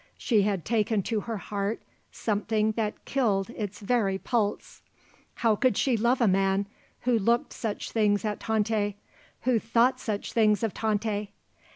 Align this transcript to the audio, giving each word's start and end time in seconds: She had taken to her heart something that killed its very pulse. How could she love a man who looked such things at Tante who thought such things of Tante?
She 0.17 0.41
had 0.41 0.65
taken 0.65 1.03
to 1.03 1.19
her 1.19 1.37
heart 1.37 1.79
something 2.11 2.71
that 2.71 3.05
killed 3.05 3.51
its 3.51 3.81
very 3.81 4.17
pulse. 4.17 4.81
How 5.35 5.55
could 5.55 5.77
she 5.77 5.95
love 5.95 6.19
a 6.21 6.27
man 6.27 6.65
who 7.01 7.19
looked 7.19 7.53
such 7.53 7.91
things 7.91 8.25
at 8.25 8.39
Tante 8.39 8.95
who 9.41 9.59
thought 9.59 9.99
such 9.99 10.33
things 10.33 10.63
of 10.63 10.73
Tante? 10.73 11.29